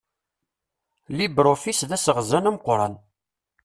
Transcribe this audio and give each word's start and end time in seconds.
LibreOffice 1.17 1.83
d 1.89 1.91
aseɣzan 1.95 2.49
ameqqran. 2.49 2.93